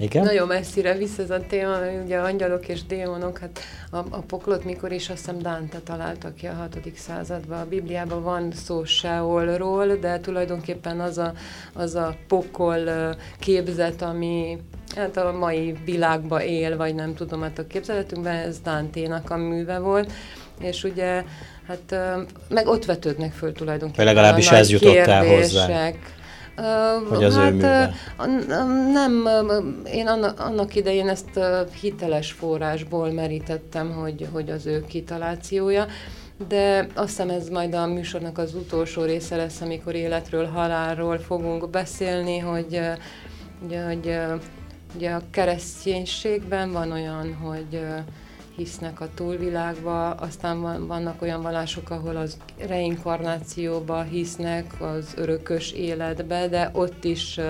[0.00, 0.24] Igen?
[0.24, 3.60] Nagyon messzire visz ez a téma, ugye angyalok és démonok, hát
[3.90, 6.78] a, a poklot mikor is azt hiszem Dante találta ki a 6.
[6.96, 7.60] században.
[7.60, 11.32] A Bibliában van szó Seolról, de tulajdonképpen az a,
[11.72, 14.58] az a pokol képzet, ami
[14.96, 19.78] hát a mai világban él, vagy nem tudom, hát a képzeletünkben ez Dante-nak a műve
[19.78, 20.12] volt,
[20.60, 21.24] és ugye
[21.66, 25.90] hát meg ott vetődnek föl tulajdonképpen Vagy legalábbis ez jutott el hozzá.
[27.08, 27.94] Hogy az hát, ő műve?
[28.92, 29.28] Nem,
[29.92, 31.40] én annak, idején ezt
[31.80, 35.86] hiteles forrásból merítettem, hogy, hogy az ő kitalációja,
[36.48, 41.70] de azt hiszem ez majd a műsornak az utolsó része lesz, amikor életről, halálról fogunk
[41.70, 42.80] beszélni, hogy,
[43.60, 44.18] hogy, hogy
[44.96, 47.80] ugye a kereszténységben van olyan, hogy
[48.56, 56.48] hisznek a túlvilágba, aztán van, vannak olyan vallások, ahol az reinkarnációba hisznek, az örökös életbe,
[56.48, 57.40] de ott is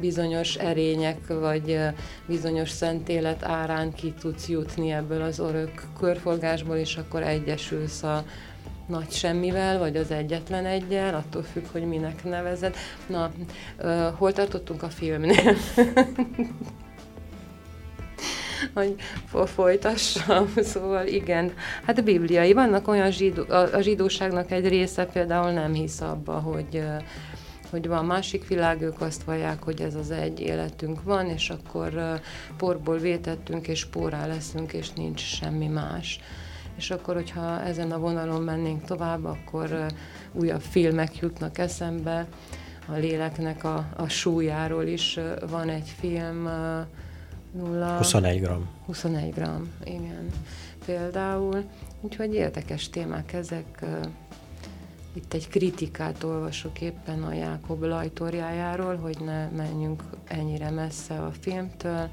[0.00, 1.78] bizonyos erények, vagy
[2.26, 8.24] bizonyos szent élet árán ki tudsz jutni ebből az örök körforgásból, és akkor egyesülsz a
[8.86, 12.76] nagy semmivel, vagy az egyetlen egyel, attól függ, hogy minek nevezed.
[13.06, 13.30] Na,
[14.18, 15.56] hol tartottunk a filmnél?
[18.74, 18.94] hogy
[19.44, 20.48] folytassam.
[20.72, 21.52] Szóval igen,
[21.86, 22.52] hát bibliai.
[22.52, 26.82] Vannak olyan zsidó, a, a zsidóságnak egy része például nem hisz abba, hogy
[27.72, 32.20] hogy van másik világ, ők azt vallják, hogy ez az egy életünk van, és akkor
[32.56, 36.20] porból vétettünk, és porrá leszünk, és nincs semmi más.
[36.76, 39.86] És akkor, hogyha ezen a vonalon mennénk tovább, akkor
[40.32, 42.26] újabb filmek jutnak eszembe.
[42.86, 45.18] A léleknek a, a súlyáról is
[45.50, 46.48] van egy film,
[47.52, 48.68] 0, 21 gram.
[48.86, 50.28] 21 gram, igen.
[50.84, 51.64] Például,
[52.00, 53.84] úgyhogy érdekes témák ezek.
[55.14, 62.08] Itt egy kritikát olvasok éppen a Jákob lajtorjájáról, hogy ne menjünk ennyire messze a filmtől.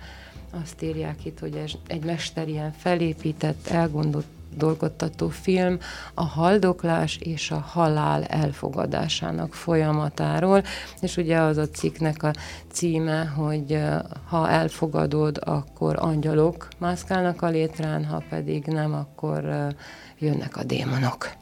[0.64, 4.26] Azt írják itt, hogy egy mester ilyen felépített, elgondolt
[4.58, 5.78] dolgottató film
[6.14, 10.64] a haldoklás és a halál elfogadásának folyamatáról,
[11.02, 12.34] és ugye az a cikknek a
[12.72, 13.80] címe, hogy
[14.28, 19.74] ha elfogadod, akkor angyalok mászkálnak a létrán, ha pedig nem, akkor
[20.20, 21.38] jönnek a démonok.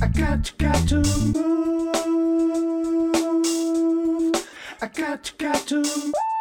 [0.00, 1.86] I got, got to move.
[4.82, 6.33] I got, got to move.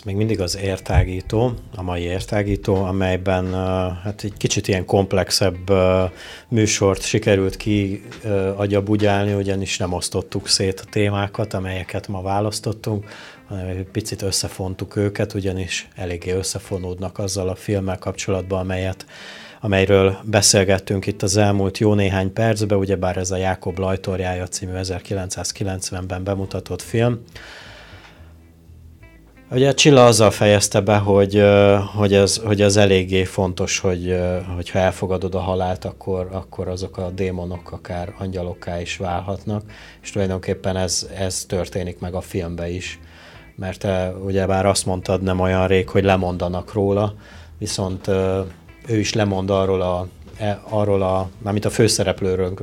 [0.00, 3.54] Ez még mindig az értágító, a mai értágító, amelyben
[4.02, 5.72] hát egy kicsit ilyen komplexebb
[6.48, 8.02] műsort sikerült ki
[8.56, 13.08] agyabugyálni, ugyanis nem osztottuk szét a témákat, amelyeket ma választottunk,
[13.48, 19.06] hanem egy picit összefontuk őket, ugyanis eléggé összefonódnak azzal a filmmel kapcsolatban, amelyet
[19.60, 26.24] amelyről beszélgettünk itt az elmúlt jó néhány percben, ugyebár ez a Jákob Lajtorjája című 1990-ben
[26.24, 27.20] bemutatott film,
[29.52, 31.42] Ugye Csilla azzal fejezte be, hogy,
[31.94, 34.18] hogy, ez, hogy ez eléggé fontos, hogy,
[34.54, 39.62] hogyha elfogadod a halált, akkor, akkor azok a démonok akár angyalokká is válhatnak,
[40.02, 42.98] és tulajdonképpen ez, ez történik meg a filmbe is,
[43.56, 47.14] mert te ugye bár azt mondtad nem olyan rég, hogy lemondanak róla,
[47.58, 48.08] viszont
[48.86, 50.06] ő is lemond arról a
[50.38, 52.54] e, arról a, mármint a főszereplőről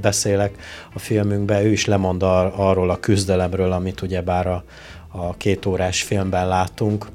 [0.00, 0.58] beszélek
[0.94, 4.64] a filmünkben, ő is lemond arról a küzdelemről, amit ugyebár a,
[5.12, 7.06] a két órás filmben látunk,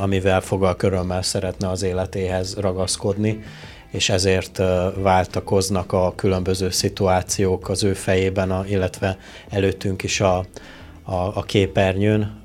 [0.00, 3.42] amivel fogal körömmel szeretne az életéhez ragaszkodni,
[3.90, 4.62] és ezért
[4.94, 9.18] váltakoznak a különböző szituációk az ő fejében, illetve
[9.48, 10.36] előttünk is a,
[11.02, 12.41] a, a képernyőn,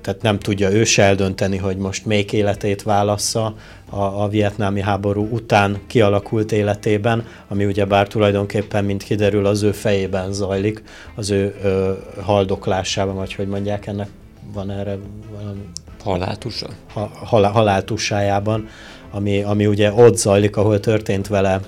[0.00, 3.54] tehát nem tudja ő se eldönteni, hogy most még életét válassza
[3.90, 10.32] a, a vietnámi háború után kialakult életében, ami ugyebár tulajdonképpen, mint kiderül, az ő fejében
[10.32, 10.82] zajlik,
[11.14, 14.08] az ő ö, haldoklásában, vagy hogy mondják ennek,
[14.52, 14.98] van erre
[15.36, 15.60] valami
[16.04, 16.68] Haláltusa?
[16.92, 18.68] Ha, hal, haláltusájában,
[19.10, 21.60] ami, ami ugye ott zajlik, ahol történt vele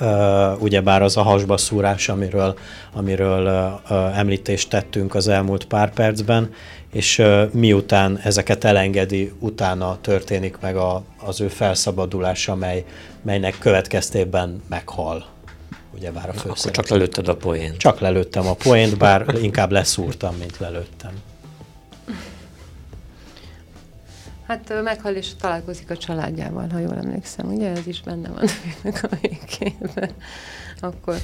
[0.00, 2.58] Uh, ugyebár az a hasba szúrás, amiről,
[2.92, 6.50] amiről uh, uh, említést tettünk az elmúlt pár percben,
[6.96, 12.84] és miután ezeket elengedi, utána történik meg a, az ő felszabadulása, mely,
[13.22, 15.26] melynek következtében meghal.
[15.94, 17.76] Ugyebár a Akkor csak lelőtted a poént.
[17.76, 21.12] Csak lelőttem a poént, bár inkább leszúrtam, mint lelőttem.
[24.46, 27.54] Hát meghal és találkozik a családjával, ha jól emlékszem.
[27.54, 28.44] Ugye ez is benne van
[29.02, 30.10] a végében.
[30.80, 31.16] Akkor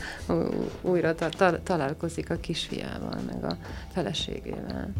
[0.80, 3.56] újra ta- ta- találkozik a kisfiával, meg a
[3.92, 4.92] feleségével.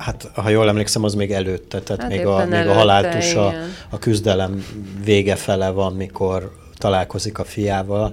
[0.00, 3.54] Hát, ha jól emlékszem, az még előtte, tehát hát még, a, még a haláltus a,
[3.88, 4.64] a küzdelem
[5.04, 8.12] vége fele van, mikor találkozik a fiával,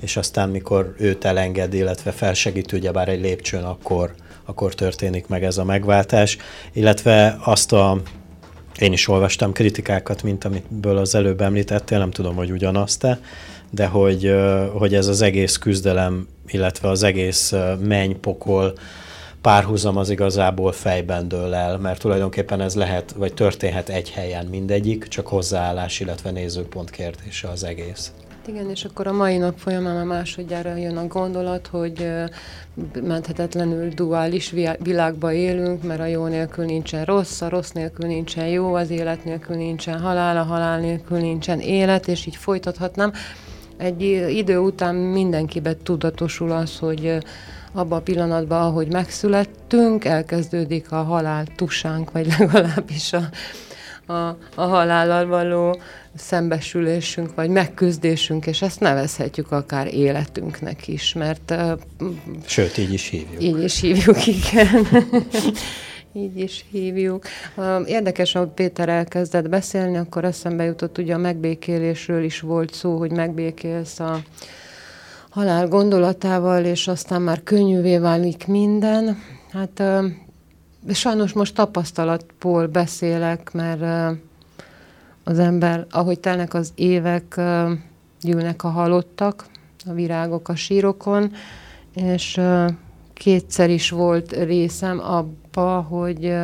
[0.00, 5.58] és aztán mikor őt elenged, illetve felsegít ugyebár egy lépcsőn, akkor, akkor történik meg ez
[5.58, 6.36] a megváltás,
[6.72, 8.00] illetve azt a
[8.78, 13.18] én is olvastam kritikákat, mint amiből az előbb említettél, nem tudom, hogy ugyanazt-e,
[13.70, 14.34] de hogy,
[14.72, 18.74] hogy ez az egész küzdelem, illetve az egész mennypokol
[19.44, 25.08] párhuzam az igazából fejben dől el, mert tulajdonképpen ez lehet, vagy történhet egy helyen mindegyik,
[25.08, 28.12] csak hozzáállás, illetve nézőpont kérdése az egész.
[28.46, 32.08] Igen, és akkor a mai nap folyamán a másodjára jön a gondolat, hogy
[33.02, 38.74] menthetetlenül duális világba élünk, mert a jó nélkül nincsen rossz, a rossz nélkül nincsen jó,
[38.74, 43.12] az élet nélkül nincsen halál, a halál nélkül nincsen élet, és így folytathatnám.
[43.76, 47.18] Egy idő után mindenkibe tudatosul az, hogy
[47.74, 53.28] abban a pillanatban, ahogy megszülettünk, elkezdődik a halál tusánk, vagy legalábbis a,
[54.12, 55.78] a, a halállal való
[56.16, 61.54] szembesülésünk, vagy megküzdésünk, és ezt nevezhetjük akár életünknek is, mert...
[62.46, 63.42] Sőt, így is hívjuk.
[63.42, 64.86] Így is hívjuk, igen.
[66.12, 67.24] így is hívjuk.
[67.86, 73.10] Érdekes, hogy Péter elkezdett beszélni, akkor eszembe jutott, ugye a megbékélésről is volt szó, hogy
[73.10, 74.20] megbékélsz a
[75.34, 79.18] halál gondolatával, és aztán már könnyűvé válik minden.
[79.50, 79.82] Hát
[80.92, 84.16] sajnos most tapasztalatból beszélek, mert
[85.24, 87.40] az ember, ahogy telnek az évek,
[88.20, 89.46] gyűlnek a halottak,
[89.86, 91.32] a virágok a sírokon,
[91.94, 92.40] és
[93.12, 96.34] kétszer is volt részem abba, hogy,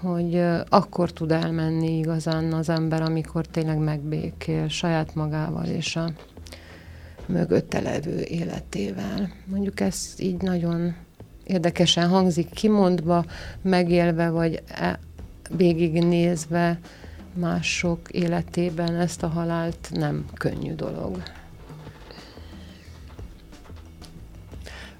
[0.00, 6.10] hogy akkor tud elmenni igazán az ember, amikor tényleg megbékél saját magával és a
[7.28, 9.32] mögötte levő életével.
[9.44, 10.94] Mondjuk ez így nagyon
[11.44, 13.24] érdekesen hangzik kimondva,
[13.62, 14.98] megélve, vagy e,
[15.56, 16.78] végignézve,
[17.34, 21.22] mások életében ezt a halált nem könnyű dolog.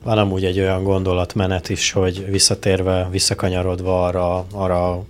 [0.02, 5.04] Van amúgy egy olyan gondolatmenet is, hogy visszatérve, visszakanyarodva arra, arra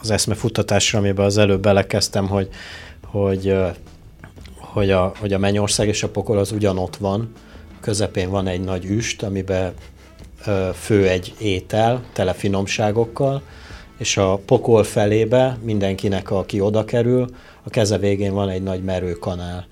[0.00, 2.48] az eszmefuttatásra, amiben az előbb belekezdtem, hogy,
[3.04, 3.54] hogy,
[4.76, 7.32] hogy, a, hogy a mennyország és a pokol az ugyanott van,
[7.80, 9.72] közepén van egy nagy üst, amiben
[10.74, 13.42] fő egy étel, tele finomságokkal,
[13.98, 17.26] és a pokol felébe mindenkinek, aki oda kerül,
[17.62, 19.66] a keze végén van egy nagy merőkanál,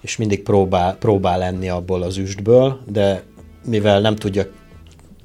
[0.00, 3.22] és mindig próbál, próbál lenni abból az üstből, de
[3.64, 4.46] mivel nem tudja,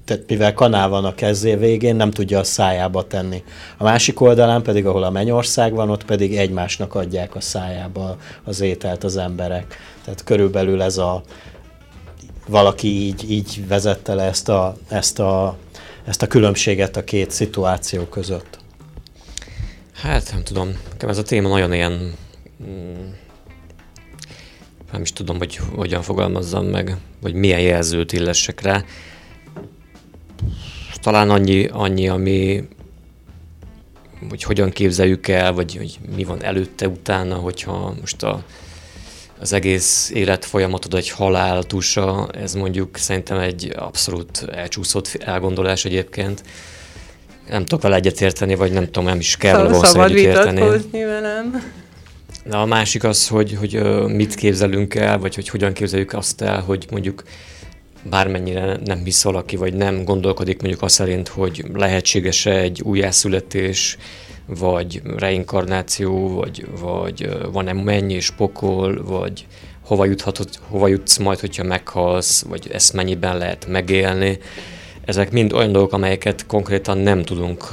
[0.05, 3.43] tehát mivel kanál van a kezé végén, nem tudja a szájába tenni.
[3.77, 8.61] A másik oldalán pedig, ahol a mennyország van, ott pedig egymásnak adják a szájába az
[8.61, 9.77] ételt az emberek.
[10.03, 11.21] Tehát körülbelül ez a,
[12.47, 15.57] valaki így, így vezette le ezt a, ezt a
[16.05, 18.59] ezt a különbséget a két szituáció között?
[19.93, 22.13] Hát nem tudom, nekem ez a téma nagyon ilyen,
[22.63, 23.09] mm,
[24.91, 28.83] nem is tudom, hogy hogyan fogalmazzam meg, vagy milyen jelzőt illessek rá.
[31.05, 32.63] Talán annyi, annyi ami,
[34.29, 38.43] hogy hogyan képzeljük el, vagy hogy mi van előtte, utána, hogyha most a
[39.39, 46.43] az egész életfolyamatod egy haláltusa, ez mondjuk szerintem egy abszolút elcsúszott elgondolás egyébként.
[47.49, 51.03] Nem tudok vele egyetérteni, vagy nem tudom, nem is kell vele valószínűleg egyetérteni.
[51.03, 51.63] velem.
[52.45, 56.61] De a másik az, hogy, hogy mit képzelünk el, vagy hogy hogyan képzeljük azt el,
[56.61, 57.23] hogy mondjuk
[58.10, 63.97] bármennyire nem hisz valaki, vagy nem gondolkodik mondjuk azt szerint, hogy lehetséges-e egy újjászületés,
[64.45, 69.45] vagy reinkarnáció, vagy, vagy van-e mennyi és pokol, vagy
[69.86, 74.39] hova, juthatod, hova jutsz majd, hogyha meghalsz, vagy ezt mennyiben lehet megélni.
[75.06, 77.70] Ezek mind olyan dolgok, amelyeket konkrétan nem tudunk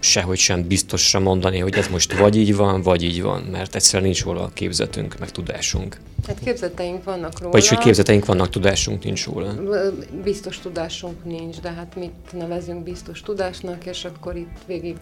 [0.00, 4.04] sehogy sem biztosra mondani, hogy ez most vagy így van, vagy így van, mert egyszerűen
[4.04, 5.96] nincs róla a képzetünk, meg tudásunk.
[6.26, 7.52] Hát képzeteink vannak róla.
[7.52, 9.54] Vagyis, hogy képzeteink vannak, tudásunk nincs róla.
[10.24, 14.96] Biztos tudásunk nincs, de hát mit nevezünk biztos tudásnak, és akkor itt végig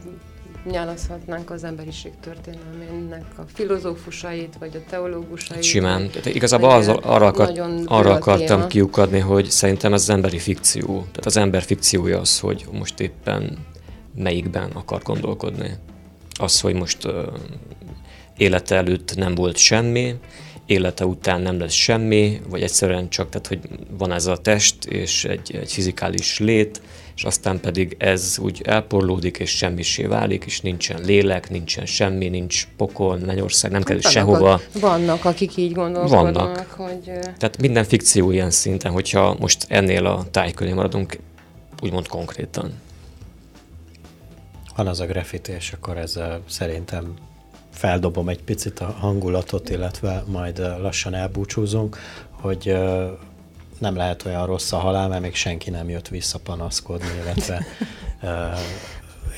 [0.71, 5.63] nyálaszhatnánk az emberiség történelmének a filozófusait, vagy a teológusait.
[5.63, 6.11] Simán.
[6.11, 8.67] Tehát igazából az, arra, akart, arra akartam téma.
[8.67, 10.87] kiukadni, hogy szerintem ez az emberi fikció.
[10.87, 13.59] Tehát az ember fikciója az, hogy most éppen
[14.15, 15.77] melyikben akar gondolkodni.
[16.39, 17.09] Az, hogy most
[18.37, 20.15] élete előtt nem volt semmi,
[20.67, 23.61] élete után nem lesz semmi, vagy egyszerűen csak, tehát hogy
[23.99, 26.81] van ez a test és egy, egy fizikális lét,
[27.17, 32.69] és aztán pedig ez úgy elporlódik, és semmisé válik, és nincsen lélek, nincsen semmi, nincs
[32.77, 34.53] pokol, mennyország, nem kell sehova.
[34.53, 36.71] A, vannak, akik így gondolkodnak, vannak.
[36.71, 37.05] hogy...
[37.39, 41.19] Tehát minden fikció ilyen szinten, hogyha most ennél a tájköré maradunk,
[41.83, 42.73] úgymond konkrétan.
[44.77, 47.15] Van az a graffiti, és akkor ezzel szerintem
[47.71, 51.99] feldobom egy picit a hangulatot, illetve majd lassan elbúcsúzunk,
[52.31, 52.77] hogy
[53.79, 57.65] nem lehet olyan rossz a halál, mert még senki nem jött vissza panaszkodni, illetve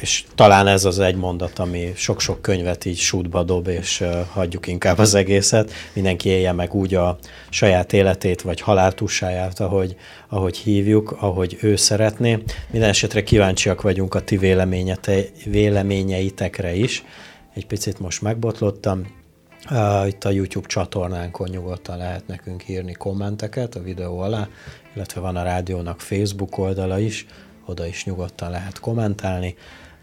[0.01, 4.99] és talán ez az egy mondat, ami sok-sok könyvet így sútba dob, és hagyjuk inkább
[4.99, 5.73] az egészet.
[5.93, 7.19] Mindenki élje meg úgy a
[7.51, 9.97] saját életét, vagy haláltusáját, ahogy,
[10.29, 12.43] ahogy hívjuk, ahogy ő szeretné.
[12.71, 14.37] Minden esetre kíváncsiak vagyunk a ti
[15.45, 17.05] véleményeitekre is.
[17.55, 19.15] Egy picit most megbotlottam,
[20.07, 24.49] itt a YouTube csatornánkon nyugodtan lehet nekünk írni kommenteket a videó alá,
[24.95, 27.27] illetve van a rádiónak Facebook oldala is,
[27.65, 29.57] oda is nyugodtan lehet kommentálni.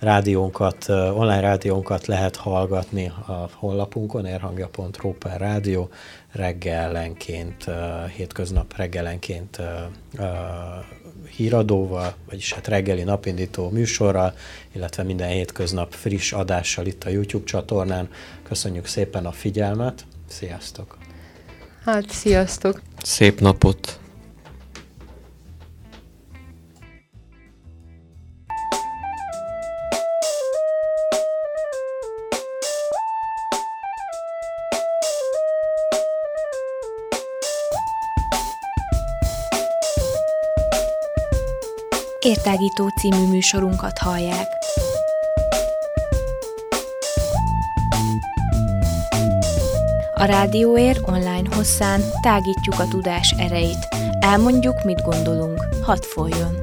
[0.04, 5.89] Rádiónkat, online rádiónkat lehet hallgatni a honlapunkon, érhangja.ru per rádió,
[6.32, 7.66] reggelenként,
[8.16, 9.62] hétköznap reggelenként
[11.36, 14.34] híradóval, vagyis hát reggeli napindító műsorral,
[14.72, 18.10] illetve minden hétköznap friss adással itt a YouTube csatornán.
[18.43, 20.97] Köszönjük szépen a figyelmet, sziasztok!
[21.84, 22.82] Hát, sziasztok!
[23.01, 23.99] Szép napot!
[42.54, 44.47] Értágító című műsorunkat hallják.
[50.14, 53.88] A Rádióér online hosszán tágítjuk a tudás erejét.
[54.20, 55.68] Elmondjuk, mit gondolunk.
[55.82, 56.58] Hadd folyjon!